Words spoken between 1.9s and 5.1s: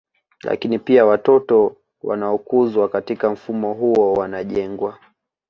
wanaokuzwa katika mfumo huo wanajengwa